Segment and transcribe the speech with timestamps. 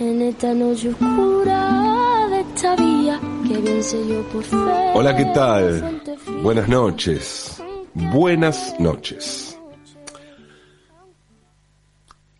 [0.00, 4.56] en esta noche oscura de esta vía que bien sé yo por fe.
[4.94, 6.02] Hola, ¿qué tal?
[6.42, 7.62] Buenas noches.
[7.94, 9.58] Buenas noches.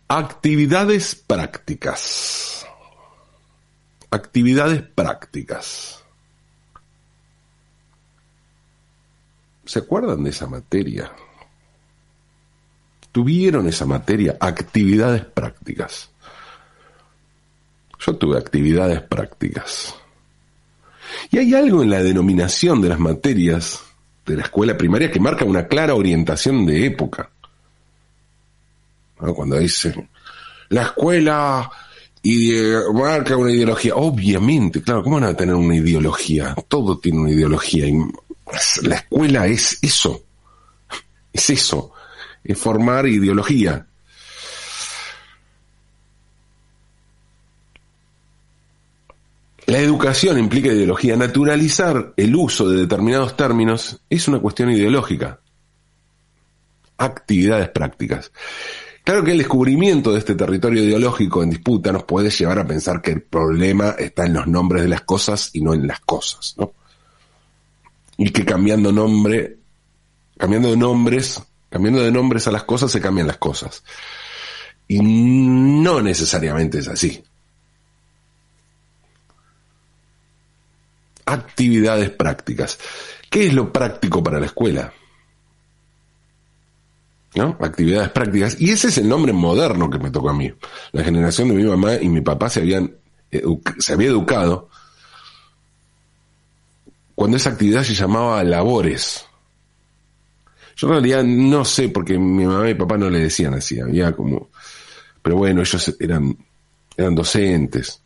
[0.07, 2.65] Actividades prácticas.
[4.11, 6.03] Actividades prácticas.
[9.65, 11.11] ¿Se acuerdan de esa materia?
[13.11, 14.37] ¿Tuvieron esa materia?
[14.39, 16.11] Actividades prácticas.
[18.05, 19.95] Yo tuve actividades prácticas.
[21.31, 23.81] Y hay algo en la denominación de las materias
[24.25, 27.29] de la escuela primaria que marca una clara orientación de época.
[29.17, 30.09] Cuando dicen,
[30.69, 31.69] la escuela
[32.93, 33.95] marca una ideología.
[33.95, 36.55] Obviamente, claro, ¿cómo van a tener una ideología?
[36.67, 37.87] Todo tiene una ideología.
[37.87, 37.97] Y
[38.83, 40.23] la escuela es eso.
[41.31, 41.91] Es eso.
[42.43, 43.87] Es formar ideología.
[49.67, 51.15] La educación implica ideología.
[51.15, 55.39] Naturalizar el uso de determinados términos es una cuestión ideológica.
[56.97, 58.31] Actividades prácticas.
[59.03, 63.01] Claro que el descubrimiento de este territorio ideológico en disputa nos puede llevar a pensar
[63.01, 66.55] que el problema está en los nombres de las cosas y no en las cosas,
[66.57, 66.73] ¿no?
[68.17, 69.57] Y que cambiando nombre,
[70.37, 73.83] cambiando de nombres, cambiando de nombres a las cosas se cambian las cosas.
[74.87, 77.23] Y no necesariamente es así.
[81.25, 82.79] Actividades prácticas.
[83.29, 84.93] ¿Qué es lo práctico para la escuela?
[87.35, 87.57] ¿No?
[87.59, 88.61] Actividades prácticas.
[88.61, 90.53] Y ese es el nombre moderno que me tocó a mí.
[90.93, 92.95] La generación de mi mamá y mi papá se habían
[93.79, 94.69] se había educado
[97.15, 99.25] cuando esa actividad se llamaba labores.
[100.75, 103.79] Yo en realidad no sé, porque mi mamá y mi papá no le decían así,
[103.79, 104.49] había como,
[105.21, 106.37] pero bueno, ellos eran,
[106.97, 108.01] eran docentes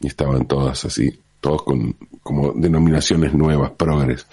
[0.00, 4.26] y estaban todas así todos con como denominaciones nuevas, progres.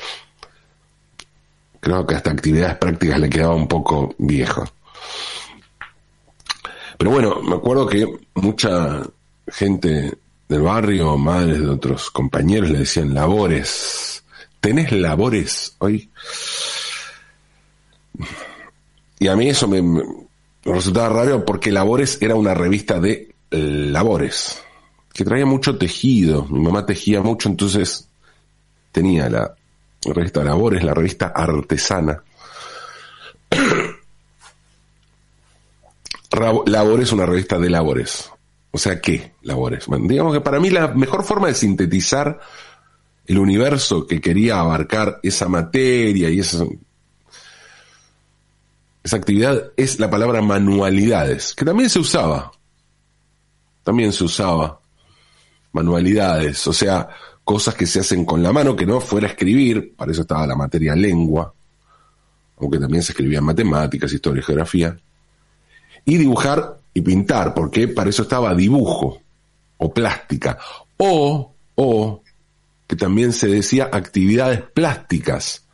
[1.81, 4.63] Creo que hasta actividades prácticas le quedaba un poco viejo.
[6.97, 9.01] Pero bueno, me acuerdo que mucha
[9.45, 14.23] gente del barrio, madres de otros compañeros, le decían labores.
[14.61, 16.09] ¿Tenés labores hoy?
[19.19, 20.01] Y a mí eso me, me
[20.63, 24.63] resultaba raro porque Labores era una revista de labores
[25.13, 26.45] que traía mucho tejido.
[26.45, 28.07] Mi mamá tejía mucho, entonces
[28.91, 29.55] tenía la
[30.03, 32.23] revista Labores, la revista Artesana.
[36.65, 38.31] Labores, una revista de labores.
[38.71, 39.85] O sea, ¿qué labores?
[40.03, 42.39] Digamos que para mí la mejor forma de sintetizar
[43.27, 46.63] el universo que quería abarcar esa materia y esa,
[49.03, 52.53] esa actividad es la palabra manualidades, que también se usaba.
[53.83, 54.80] También se usaba
[55.73, 57.09] manualidades, o sea,
[57.43, 60.55] cosas que se hacen con la mano, que no fuera escribir, para eso estaba la
[60.55, 61.53] materia lengua,
[62.59, 64.97] aunque también se escribía en matemáticas, historia y geografía,
[66.05, 69.19] y dibujar y pintar, porque para eso estaba dibujo
[69.77, 70.57] o plástica,
[70.97, 72.23] o, o,
[72.87, 75.65] que también se decía actividades plásticas,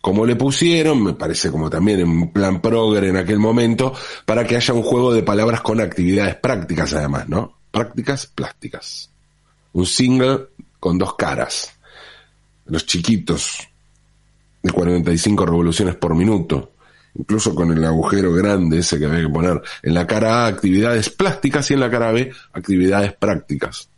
[0.00, 3.92] como le pusieron, me parece como también en plan progre en aquel momento,
[4.24, 7.55] para que haya un juego de palabras con actividades prácticas además, ¿no?
[7.76, 9.10] Prácticas plásticas.
[9.74, 10.46] Un single
[10.80, 11.72] con dos caras.
[12.64, 13.58] Los chiquitos
[14.62, 16.72] de 45 revoluciones por minuto.
[17.14, 19.60] Incluso con el agujero grande ese que había que poner.
[19.82, 23.90] En la cara A, actividades plásticas y en la cara B, actividades prácticas.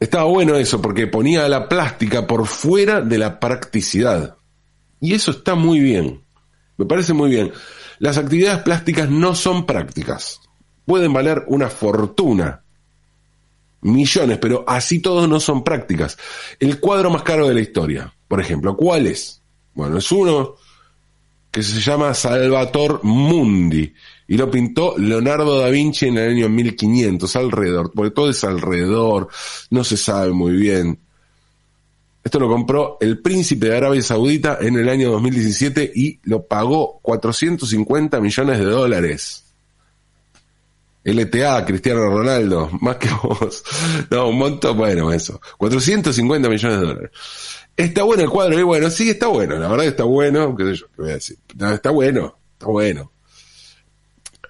[0.00, 4.36] Estaba bueno eso porque ponía la plástica por fuera de la practicidad.
[5.00, 6.22] Y eso está muy bien.
[6.76, 7.52] Me parece muy bien.
[8.00, 10.40] Las actividades plásticas no son prácticas.
[10.86, 12.62] Pueden valer una fortuna.
[13.82, 16.16] Millones, pero así todos no son prácticas.
[16.58, 19.42] El cuadro más caro de la historia, por ejemplo, ¿cuál es?
[19.74, 20.56] Bueno, es uno
[21.50, 23.92] que se llama Salvator Mundi
[24.28, 29.28] y lo pintó Leonardo da Vinci en el año 1500, alrededor, porque todo es alrededor,
[29.68, 30.98] no se sabe muy bien.
[32.22, 37.00] Esto lo compró el príncipe de Arabia Saudita en el año 2017 y lo pagó
[37.02, 39.44] 450 millones de dólares.
[41.02, 43.64] LTA, Cristiano Ronaldo, más que vos.
[44.10, 45.40] No, un montón, bueno, eso.
[45.56, 47.10] 450 millones de dólares.
[47.76, 50.74] Está bueno el cuadro, y bueno, sí, está bueno, la verdad está bueno, qué sé
[50.74, 51.38] yo, qué voy a decir.
[51.72, 53.10] está bueno, está bueno.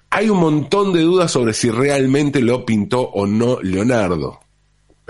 [0.09, 4.40] Hay un montón de dudas sobre si realmente lo pintó o no Leonardo.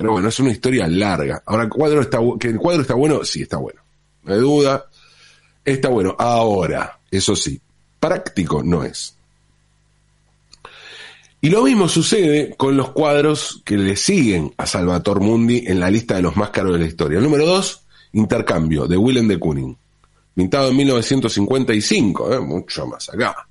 [0.01, 1.44] Pero bueno, es una historia larga.
[1.45, 3.80] Ahora, el cuadro está, que el cuadro está bueno, sí, está bueno.
[4.24, 4.86] No hay duda.
[5.63, 6.15] Está bueno.
[6.18, 7.62] Ahora, eso sí,
[8.00, 9.15] práctico no es.
[11.39, 15.92] Y lo mismo sucede con los cuadros que le siguen a Salvator Mundi en la
[15.92, 17.19] lista de los más caros de la historia.
[17.19, 17.83] El número 2,
[18.13, 19.77] Intercambio, de Willem de Kooning.
[20.33, 22.39] Pintado en 1955, ¿eh?
[22.39, 23.48] mucho más acá.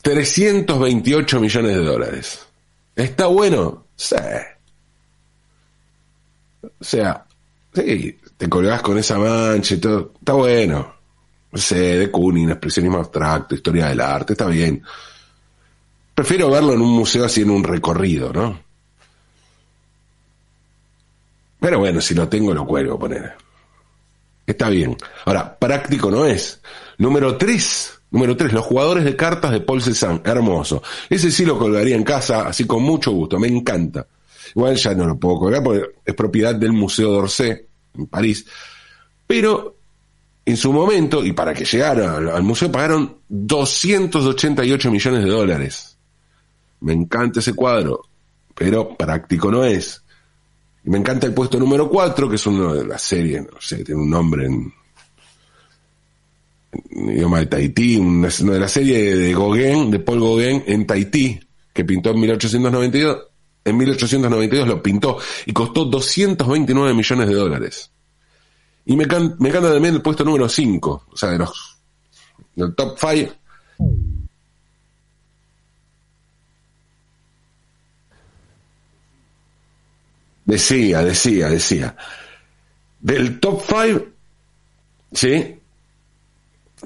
[0.00, 2.46] 328 millones de dólares.
[2.94, 3.86] ¿Está bueno?
[3.96, 4.16] Sí.
[6.62, 7.24] O sea,
[7.74, 10.12] sí, te colgás con esa mancha y todo.
[10.18, 10.94] Está bueno.
[11.50, 14.82] No sé, de Kooning, expresionismo abstracto, historia del arte, está bien.
[16.14, 18.58] Prefiero verlo en un museo así en un recorrido, ¿no?
[21.60, 23.36] Pero bueno, si lo tengo lo cuelgo, poner.
[24.46, 24.96] Está bien.
[25.24, 26.60] Ahora, práctico no es.
[26.98, 28.01] Número 3.
[28.12, 28.52] Número 3.
[28.52, 30.20] Los jugadores de cartas de Paul Cézanne.
[30.24, 30.82] Hermoso.
[31.10, 33.38] Ese sí lo colgaría en casa, así con mucho gusto.
[33.38, 34.06] Me encanta.
[34.54, 37.66] Igual ya no lo puedo colgar porque es propiedad del Museo d'Orsay,
[37.98, 38.44] en París.
[39.26, 39.76] Pero
[40.44, 45.96] en su momento, y para que llegara al museo, pagaron 288 millones de dólares.
[46.80, 48.02] Me encanta ese cuadro,
[48.54, 50.02] pero práctico no es.
[50.84, 54.02] Me encanta el puesto número 4, que es uno de la serie, no sé, tiene
[54.02, 54.74] un nombre en,
[56.90, 61.40] idioma de Tahití, una, de la serie de Gauguin, de Paul Gauguin en Tahití,
[61.72, 63.18] que pintó en 1892.
[63.64, 67.90] En 1892 lo pintó y costó 229 millones de dólares.
[68.84, 71.78] Y me, me encanta también el puesto número 5, o sea, de los
[72.56, 73.32] del top 5
[80.44, 81.96] Decía, decía, decía.
[83.00, 84.06] Del top 5,
[85.12, 85.61] ¿sí?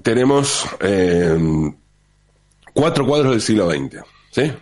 [0.03, 1.39] Tenemos eh,
[2.73, 4.53] cuatro cuadros del siglo XX, ¿sí?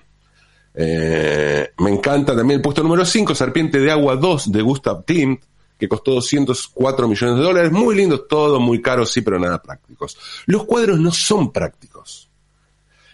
[0.76, 5.42] Eh, me encanta también el puesto número 5, Serpiente de Agua 2 de Gustav Klimt,
[5.78, 7.72] que costó 204 millones de dólares.
[7.72, 10.16] Muy lindo todo, muy caro, sí, pero nada prácticos.
[10.46, 12.30] Los cuadros no son prácticos.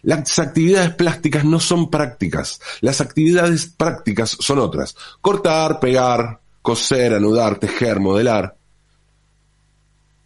[0.03, 2.61] Las actividades plásticas no son prácticas.
[2.81, 4.97] Las actividades prácticas son otras.
[5.21, 8.57] Cortar, pegar, coser, anudar, tejer, modelar.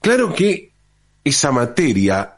[0.01, 0.74] Claro que
[1.25, 2.37] esa materia,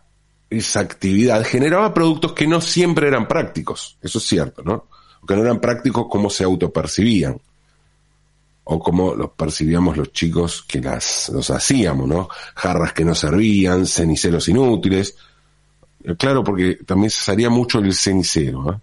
[0.48, 3.98] esa actividad generaba productos que no siempre eran prácticos.
[4.00, 4.86] Eso es cierto, ¿no?
[5.26, 7.40] Que no eran prácticos como se autopercibían.
[8.68, 12.28] O como los percibíamos los chicos que las, los hacíamos, ¿no?
[12.54, 15.16] Jarras que no servían, ceniceros inútiles
[16.14, 18.72] Claro, porque también se salía mucho el cenicero.
[18.72, 18.78] ¿eh?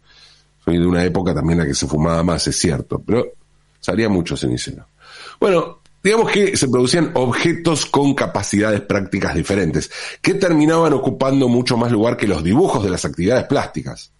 [0.66, 3.26] Soy de una época también en la que se fumaba más, es cierto, pero
[3.80, 4.86] salía mucho cenicero.
[5.40, 9.90] Bueno, digamos que se producían objetos con capacidades prácticas diferentes,
[10.22, 14.12] que terminaban ocupando mucho más lugar que los dibujos de las actividades plásticas.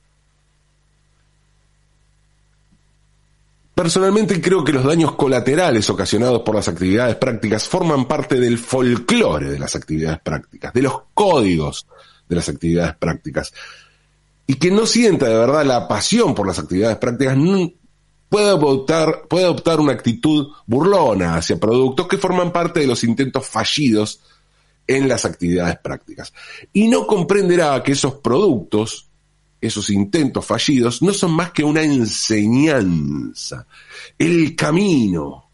[3.76, 9.50] Personalmente creo que los daños colaterales ocasionados por las actividades prácticas forman parte del folclore
[9.50, 11.88] de las actividades prácticas, de los códigos
[12.30, 13.52] de las actividades prácticas.
[14.46, 17.36] Y que no sienta de verdad la pasión por las actividades prácticas
[18.34, 23.48] puede adoptar, puede adoptar una actitud burlona hacia productos que forman parte de los intentos
[23.48, 24.22] fallidos
[24.88, 26.34] en las actividades prácticas.
[26.74, 29.06] Y no comprenderá que esos productos,
[29.62, 33.68] esos intentos fallidos, no son más que una enseñanza,
[34.18, 35.48] el camino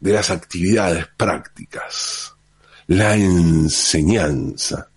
[0.00, 2.34] de las actividades prácticas,
[2.88, 4.88] la enseñanza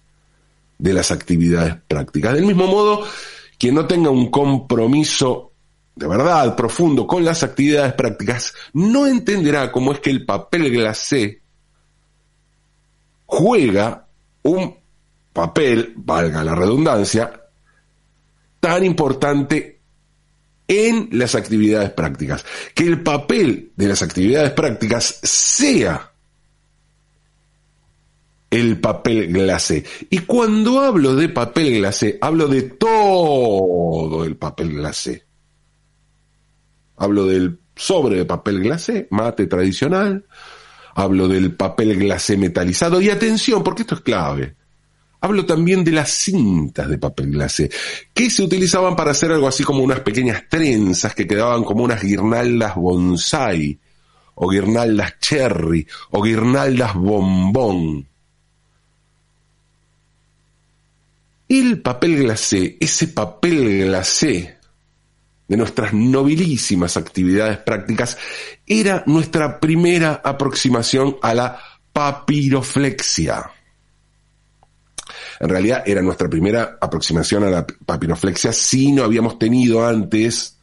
[0.80, 2.34] de las actividades prácticas.
[2.34, 3.06] Del mismo modo,
[3.60, 5.52] quien no tenga un compromiso
[5.96, 11.42] de verdad profundo con las actividades prácticas no entenderá cómo es que el papel glacé
[13.26, 14.08] juega
[14.44, 14.76] un
[15.34, 17.42] papel, valga la redundancia,
[18.60, 19.82] tan importante
[20.68, 22.46] en las actividades prácticas.
[22.74, 26.12] Que el papel de las actividades prácticas sea
[28.50, 29.84] el papel glacé.
[30.10, 35.26] Y cuando hablo de papel glacé, hablo de todo el papel glacé.
[36.98, 40.26] Hablo del sobre de papel glacé, mate tradicional.
[40.96, 43.02] Hablo del papel glacé metalizado.
[43.02, 44.56] Y atención, porque esto es clave.
[45.20, 47.70] Hablo también de las cintas de papel glacé,
[48.14, 52.02] que se utilizaban para hacer algo así como unas pequeñas trenzas que quedaban como unas
[52.04, 53.80] guirnaldas bonsai,
[54.36, 58.08] o guirnaldas cherry, o guirnaldas bombón.
[61.48, 64.55] El papel glacé, ese papel glacé
[65.48, 68.18] de nuestras nobilísimas actividades prácticas,
[68.66, 71.60] era nuestra primera aproximación a la
[71.94, 73.52] papiroflexia.
[75.40, 80.58] En realidad era nuestra primera aproximación a la papiroflexia si no habíamos tenido antes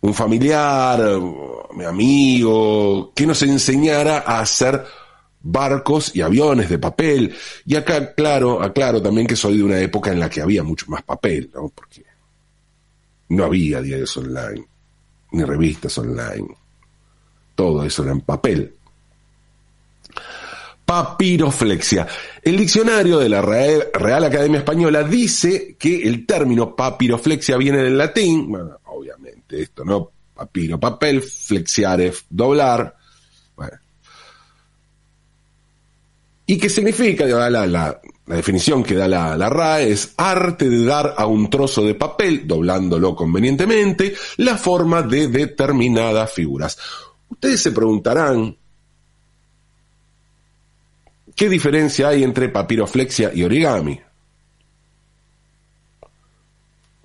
[0.00, 1.00] un familiar,
[1.74, 4.84] mi amigo, que nos enseñara a hacer
[5.40, 7.34] barcos y aviones de papel.
[7.64, 10.86] Y acá, claro, aclaro también que soy de una época en la que había mucho
[10.88, 11.70] más papel, ¿no?
[11.74, 12.04] Porque
[13.34, 14.66] no había diarios online,
[15.32, 16.48] ni revistas online.
[17.54, 18.74] Todo eso era en papel.
[20.84, 22.06] Papiroflexia.
[22.42, 28.50] El diccionario de la Real Academia Española dice que el término papiroflexia viene del latín,
[28.50, 30.10] bueno, obviamente esto, ¿no?
[30.34, 32.96] Papiro, papel, flexiare, doblar.
[33.56, 33.78] Bueno.
[36.46, 37.24] ¿Y qué significa?
[37.24, 41.84] La, la, definición que da la, la RAE es arte de dar a un trozo
[41.84, 46.78] de papel, doblándolo convenientemente, la forma de determinadas figuras.
[47.28, 48.56] Ustedes se preguntarán,
[51.34, 54.00] ¿qué diferencia hay entre papiroflexia y origami?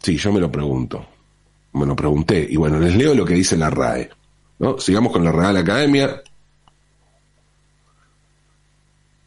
[0.01, 1.05] Sí, yo me lo pregunto.
[1.73, 2.47] Me lo pregunté.
[2.49, 4.09] Y bueno, les leo lo que dice la RAE.
[4.59, 4.77] ¿no?
[4.77, 6.21] Sigamos con la Real Academia.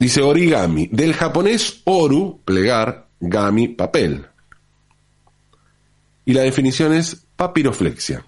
[0.03, 4.27] Dice origami, del japonés oru, plegar, gami, papel.
[6.25, 8.27] Y la definición es papiroflexia.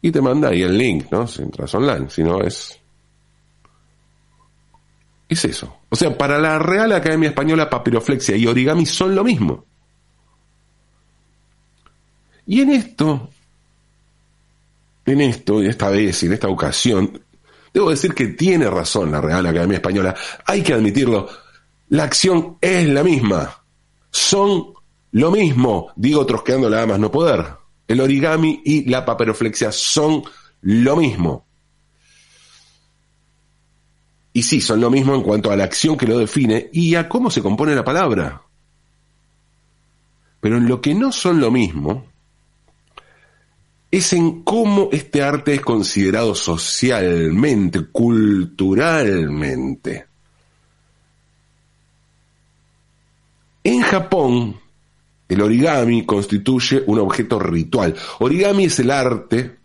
[0.00, 1.26] Y te manda ahí el link, ¿no?
[1.26, 2.78] Si entras online, si no es...
[5.28, 5.78] Es eso.
[5.88, 9.64] O sea, para la Real Academia Española, papiroflexia y origami son lo mismo.
[12.46, 13.30] Y en esto,
[15.06, 17.20] en esto, esta vez, y en esta ocasión,
[17.76, 20.14] debo decir que tiene razón la Real Academia Española.
[20.46, 21.28] Hay que admitirlo.
[21.90, 23.62] La acción es la misma.
[24.10, 24.72] Son
[25.12, 27.44] lo mismo, digo trosqueando la más no poder.
[27.86, 30.24] El origami y la paperoflexia son
[30.62, 31.44] lo mismo.
[34.32, 37.06] Y sí, son lo mismo en cuanto a la acción que lo define y a
[37.10, 38.40] cómo se compone la palabra.
[40.40, 42.06] Pero en lo que no son lo mismo
[43.96, 50.06] es en cómo este arte es considerado socialmente, culturalmente.
[53.64, 54.60] En Japón,
[55.28, 57.94] el origami constituye un objeto ritual.
[58.20, 59.56] Origami es el arte,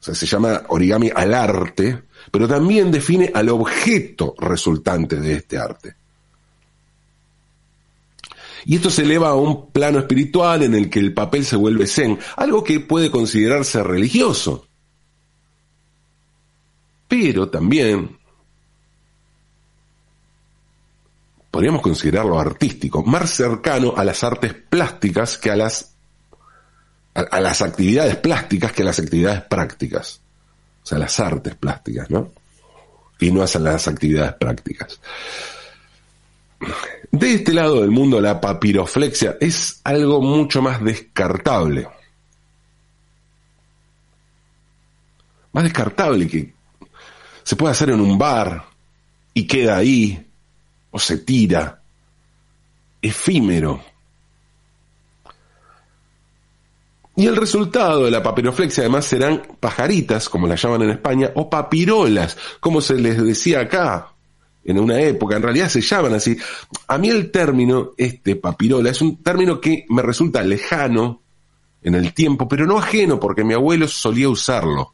[0.00, 5.58] o sea, se llama origami al arte, pero también define al objeto resultante de este
[5.58, 5.94] arte.
[8.68, 11.86] Y esto se eleva a un plano espiritual en el que el papel se vuelve
[11.86, 14.66] zen, algo que puede considerarse religioso.
[17.06, 18.18] Pero también
[21.52, 25.94] podríamos considerarlo artístico, más cercano a las artes plásticas que a las,
[27.14, 30.20] a, las actividades plásticas que a las actividades prácticas.
[30.82, 32.32] O sea, las artes plásticas, ¿no?
[33.20, 35.00] Y no a las actividades prácticas.
[37.10, 41.88] De este lado del mundo, la papiroflexia es algo mucho más descartable.
[45.52, 46.52] Más descartable que
[47.42, 48.64] se puede hacer en un bar
[49.32, 50.26] y queda ahí,
[50.90, 51.80] o se tira.
[53.00, 53.82] Efímero.
[57.14, 61.48] Y el resultado de la papiroflexia además serán pajaritas, como las llaman en España, o
[61.48, 64.15] papirolas, como se les decía acá,
[64.66, 66.36] en una época, en realidad se llaman así.
[66.88, 71.22] A mí el término, este papirola, es un término que me resulta lejano
[71.82, 74.92] en el tiempo, pero no ajeno, porque mi abuelo solía usarlo.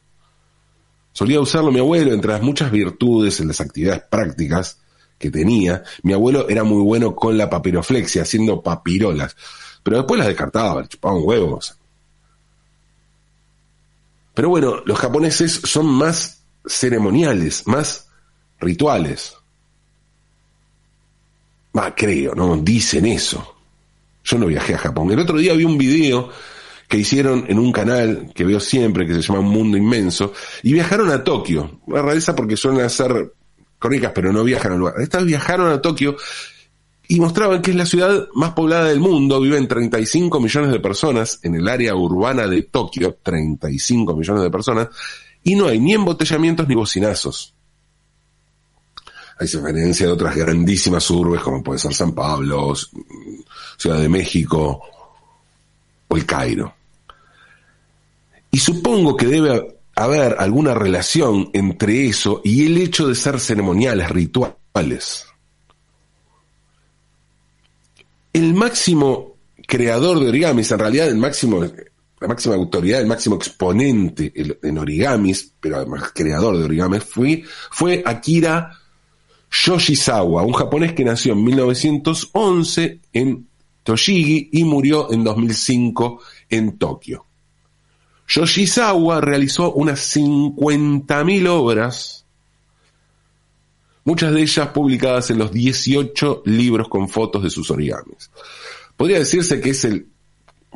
[1.11, 4.79] Solía usarlo mi abuelo, entre las muchas virtudes en las actividades prácticas
[5.17, 9.35] que tenía, mi abuelo era muy bueno con la papiroflexia, haciendo papirolas,
[9.81, 11.77] pero después las descartaba, chupaban huevos.
[14.33, 18.09] Pero bueno, los japoneses son más ceremoniales, más
[18.59, 19.35] rituales.
[21.77, 22.55] Va, creo, ¿no?
[22.57, 23.55] Dicen eso.
[24.23, 25.11] Yo no viajé a Japón.
[25.11, 26.29] El otro día vi un video
[26.87, 31.09] que hicieron en un canal que veo siempre, que se llama Mundo Inmenso, y viajaron
[31.09, 31.79] a Tokio.
[31.87, 33.33] La rareza porque suelen hacer
[33.79, 34.95] crónicas, pero no viajan al lugar.
[35.01, 36.15] Estas viajaron a Tokio
[37.07, 41.39] y mostraban que es la ciudad más poblada del mundo, viven 35 millones de personas
[41.43, 44.87] en el área urbana de Tokio, 35 millones de personas,
[45.43, 47.55] y no hay ni embotellamientos ni bocinazos
[49.39, 52.73] hay diferencia de otras grandísimas urbes como puede ser San Pablo,
[53.77, 54.81] Ciudad de México
[56.07, 56.73] o el Cairo.
[58.51, 64.09] Y supongo que debe haber alguna relación entre eso y el hecho de ser ceremoniales,
[64.09, 65.25] rituales.
[68.31, 69.37] El máximo
[69.67, 71.63] creador de origamis, en realidad el máximo,
[72.19, 78.03] la máxima autoridad, el máximo exponente en origamis, pero además creador de origamis, fue, fue
[78.05, 78.79] Akira
[79.53, 83.47] Yoshizawa, un japonés que nació en 1911 en
[83.83, 86.19] Toshigi y murió en 2005
[86.49, 87.25] en Tokio.
[88.27, 92.25] Yoshizawa realizó unas 50.000 obras
[94.05, 98.31] muchas de ellas publicadas en los 18 libros con fotos de sus origamis.
[98.97, 100.07] Podría decirse que es el,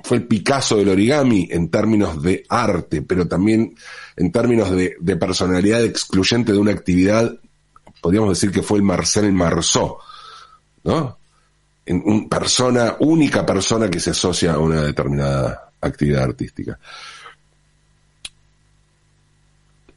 [0.04, 3.76] fue el Picasso del origami en términos de arte, pero también
[4.16, 7.38] en términos de, de personalidad excluyente de una actividad,
[8.02, 9.98] podríamos decir que fue el Marcel Marceau,
[10.84, 11.18] ¿no?
[11.86, 16.78] En un persona, única persona que se asocia a una determinada actividad artística.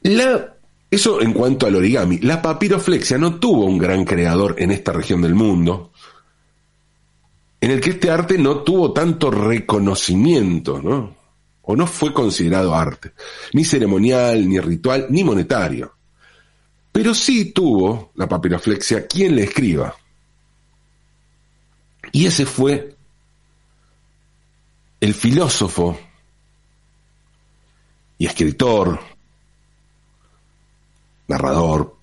[0.03, 0.55] La,
[0.89, 2.19] eso en cuanto al origami.
[2.19, 5.91] La papiroflexia no tuvo un gran creador en esta región del mundo,
[7.61, 11.15] en el que este arte no tuvo tanto reconocimiento, ¿no?
[11.63, 13.13] O no fue considerado arte,
[13.53, 15.93] ni ceremonial, ni ritual, ni monetario.
[16.91, 19.95] Pero sí tuvo la papiroflexia quien le escriba.
[22.11, 22.95] Y ese fue
[24.99, 25.97] el filósofo
[28.17, 28.99] y escritor,
[31.27, 31.97] narrador,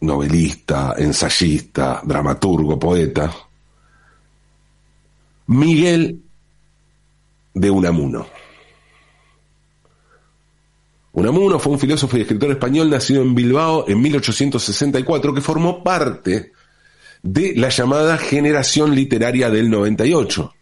[0.00, 3.34] novelista, ensayista, dramaturgo, poeta,
[5.46, 6.22] Miguel
[7.52, 8.26] de Unamuno.
[11.14, 16.52] Unamuno fue un filósofo y escritor español nacido en Bilbao en 1864 que formó parte
[17.22, 20.52] de la llamada generación literaria del 98.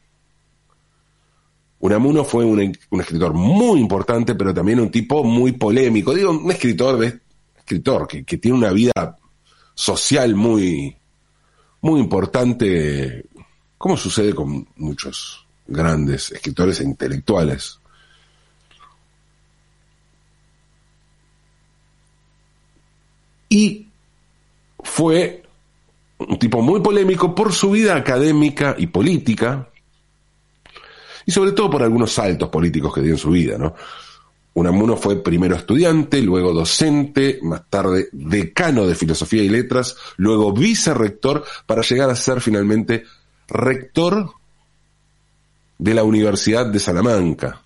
[1.80, 2.61] Unamuno fue un,
[3.00, 6.12] escritor muy importante, pero también un tipo muy polémico.
[6.12, 7.02] Digo, un escritor,
[7.56, 9.16] escritor que, que tiene una vida
[9.75, 10.94] social muy,
[11.80, 13.25] muy importante,
[13.78, 17.80] como sucede con muchos grandes escritores e intelectuales.
[23.52, 23.87] Y
[24.82, 25.42] fue
[26.16, 29.68] un tipo muy polémico por su vida académica y política,
[31.26, 33.75] y sobre todo por algunos saltos políticos que dio en su vida, ¿no?
[34.54, 41.44] Unamuno fue primero estudiante, luego docente, más tarde decano de filosofía y letras, luego vicerrector,
[41.66, 43.04] para llegar a ser finalmente
[43.49, 44.30] rector
[45.76, 47.60] de la Universidad de Salamanca,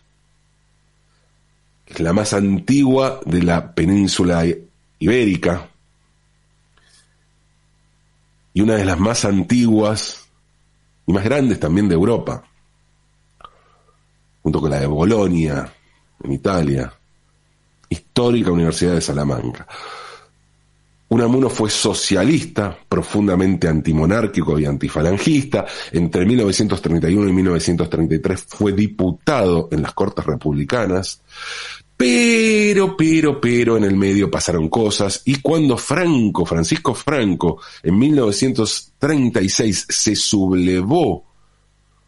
[1.99, 4.45] la más antigua de la península
[4.99, 5.71] ibérica
[8.57, 10.29] y una de las más antiguas
[11.07, 12.43] y más grandes también de Europa
[14.43, 15.71] junto con la de Bolonia,
[16.25, 16.91] en Italia,
[17.91, 19.67] histórica Universidad de Salamanca.
[21.09, 25.67] Unamuno fue socialista, profundamente antimonárquico y antifalangista.
[25.93, 31.21] Entre 1931 y 1933 fue diputado en las Cortes Republicanas.
[31.97, 39.87] Pero, pero, pero en el medio pasaron cosas y cuando Franco, Francisco Franco, en 1936
[39.89, 41.25] se sublevó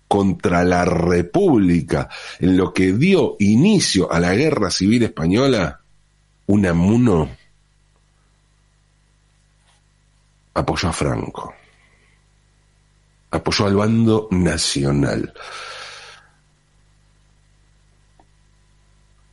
[0.07, 2.09] contra la República,
[2.41, 5.81] en lo que dio inicio a la Guerra Civil Española,
[6.47, 7.31] Unamuno
[10.55, 11.55] apoyó a Franco,
[13.31, 15.33] apoyó al bando nacional.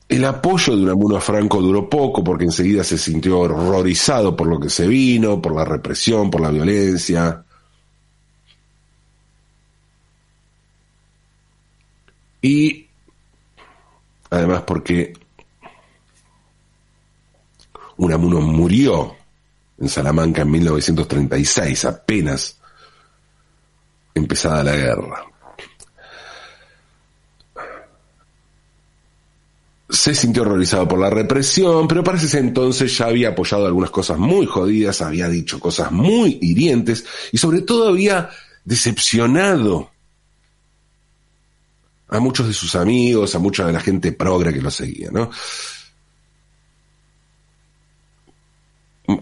[0.08, 4.60] El apoyo de Unamuno a Franco duró poco porque enseguida se sintió horrorizado por lo
[4.60, 7.46] que se vino, por la represión, por la violencia,
[12.46, 12.88] Y
[14.30, 15.14] además porque
[17.98, 19.16] Unamuno murió
[19.80, 22.60] en Salamanca en 1936, apenas
[24.14, 25.26] empezada la guerra.
[29.96, 34.18] Se sintió horrorizado por la represión, pero parece ese entonces ya había apoyado algunas cosas
[34.18, 38.30] muy jodidas, había dicho cosas muy hirientes y sobre todo había
[38.66, 39.90] decepcionado
[42.10, 45.32] a muchos de sus amigos, a mucha de la gente progre que lo seguía, ¿no?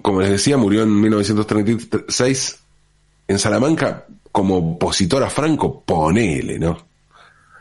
[0.01, 2.59] Como les decía, murió en 1936
[3.27, 6.77] en Salamanca como opositor a Franco, ponele, ¿no?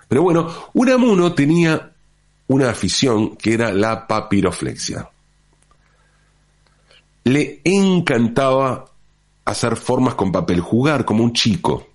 [0.09, 1.92] Pero bueno, Unamuno tenía
[2.53, 5.09] una afición que era la papiroflexia.
[7.25, 8.87] Le encantaba
[9.45, 11.87] hacer formas con papel, jugar como un chico.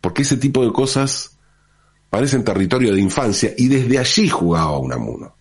[0.00, 1.34] Porque ese tipo de cosas
[2.22, 5.34] en territorio de infancia y desde allí jugaba Unamuno.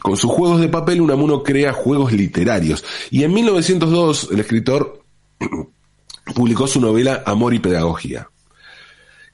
[0.00, 5.02] Con sus juegos de papel, Unamuno crea juegos literarios y en 1902 el escritor
[6.34, 8.28] publicó su novela Amor y Pedagogía.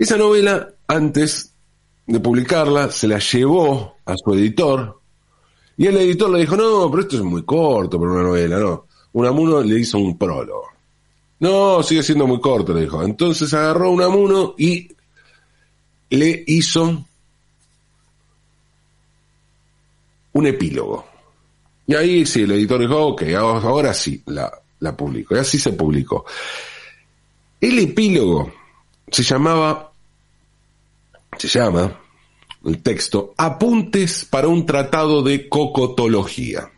[0.03, 1.55] Esa novela, antes
[2.09, 5.01] de publicarla, se la llevó a su editor
[5.77, 8.89] y el editor le dijo, no, pero esto es muy corto para una novela, no.
[9.13, 10.71] Unamuno le hizo un prólogo.
[11.39, 13.01] No, sigue siendo muy corto, le dijo.
[13.01, 14.89] Entonces agarró un amuno y
[16.11, 17.05] le hizo
[20.33, 21.07] un epílogo.
[21.87, 25.37] Y ahí sí, el editor dijo, ok, ahora sí, la, la publico.
[25.37, 26.25] Y así se publicó.
[27.61, 28.53] El epílogo
[29.09, 29.92] se llamaba,
[31.39, 32.01] se llama,
[32.65, 36.71] el texto, Apuntes para un tratado de cocotología.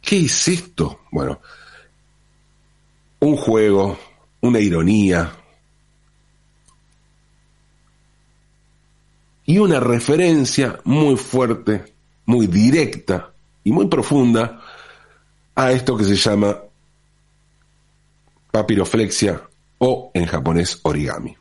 [0.00, 1.00] ¿Qué es esto?
[1.10, 1.40] Bueno,
[3.20, 3.98] un juego,
[4.42, 5.32] una ironía
[9.46, 11.94] y una referencia muy fuerte,
[12.26, 14.60] muy directa y muy profunda
[15.54, 16.58] a esto que se llama
[18.50, 19.42] papiroflexia
[19.78, 21.36] o en japonés origami.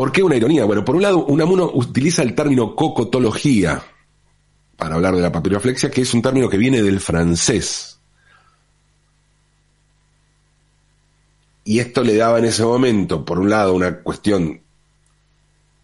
[0.00, 0.64] ¿Por qué una ironía?
[0.64, 3.82] Bueno, por un lado, Unamuno utiliza el término cocotología
[4.74, 8.00] para hablar de la papiroflexia, que es un término que viene del francés.
[11.64, 14.62] Y esto le daba en ese momento, por un lado, una cuestión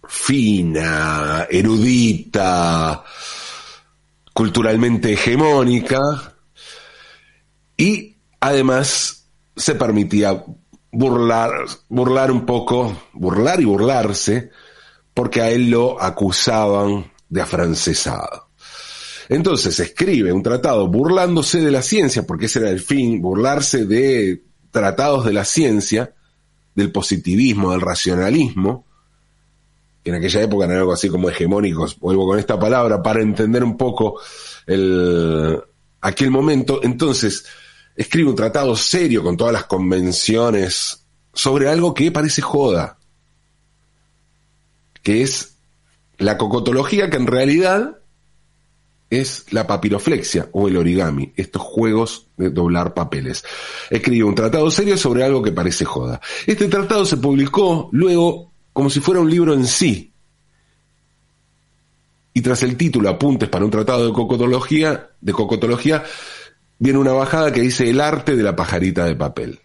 [0.09, 3.05] fina, erudita,
[4.33, 6.01] culturalmente hegemónica,
[7.77, 10.43] y además se permitía
[10.97, 11.53] burlar,
[11.89, 14.51] burlar un poco, burlar y burlarse,
[15.13, 18.49] porque a él lo acusaban de afrancesado.
[19.29, 24.43] Entonces escribe un tratado burlándose de la ciencia, porque ese era el fin, burlarse de
[24.71, 26.15] tratados de la ciencia,
[26.75, 28.87] del positivismo, del racionalismo,
[30.03, 33.65] que en aquella época eran algo así como hegemónicos, vuelvo con esta palabra, para entender
[33.65, 34.19] un poco
[34.67, 35.61] el,
[36.01, 36.81] aquel momento.
[36.83, 37.45] Entonces,
[37.97, 42.99] escribe un tratado serio con todas las convenciones sobre algo que parece joda,
[45.03, 45.57] que es
[46.19, 47.99] la cocotología, que en realidad
[49.09, 53.45] es la papiroflexia o el origami, estos juegos de doblar papeles.
[53.91, 56.21] Escribe un tratado serio sobre algo que parece joda.
[56.47, 60.13] Este tratado se publicó luego como si fuera un libro en sí.
[62.35, 66.05] Y tras el título Apuntes para un tratado de cocotología, de cocotología,
[66.79, 69.61] viene una bajada que dice el arte de la pajarita de papel.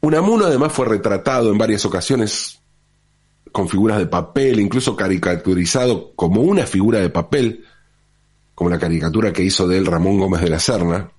[0.00, 2.60] Unamuno además fue retratado en varias ocasiones
[3.50, 7.64] con figuras de papel, incluso caricaturizado como una figura de papel,
[8.54, 11.10] como la caricatura que hizo de él Ramón Gómez de la Serna.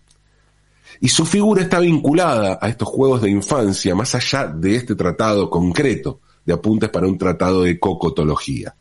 [1.00, 5.50] Y su figura está vinculada a estos juegos de infancia, más allá de este tratado
[5.50, 8.76] concreto de apuntes para un tratado de cocotología.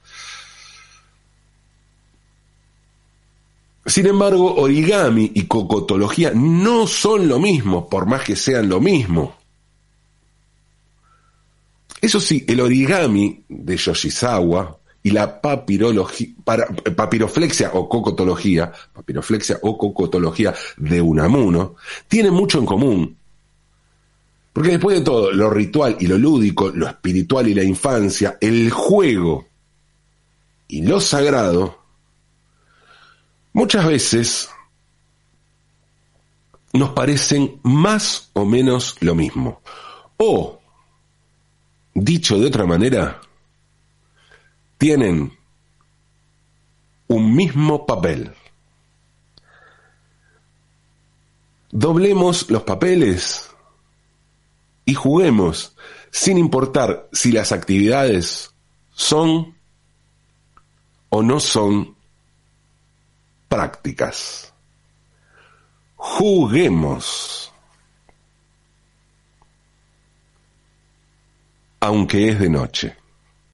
[3.86, 9.36] Sin embargo, origami y cocotología no son lo mismo, por más que sean lo mismo.
[12.00, 21.02] Eso sí, el origami de Yoshizawa y la papiroflexia o cocotología, papiroflexia o cocotología de
[21.02, 21.76] Unamuno,
[22.08, 23.16] tienen mucho en común.
[24.54, 28.70] Porque después de todo, lo ritual y lo lúdico, lo espiritual y la infancia, el
[28.70, 29.46] juego
[30.68, 31.83] y lo sagrado
[33.54, 34.50] muchas veces
[36.74, 39.62] nos parecen más o menos lo mismo.
[40.18, 40.60] O,
[41.94, 43.20] dicho de otra manera,
[44.76, 45.32] tienen
[47.06, 48.34] un mismo papel.
[51.70, 53.50] Doblemos los papeles
[54.84, 55.76] y juguemos
[56.10, 58.52] sin importar si las actividades
[58.92, 59.56] son
[61.08, 61.93] o no son
[63.54, 64.52] prácticas.
[65.94, 67.52] Juguemos.
[71.78, 72.96] Aunque es de noche.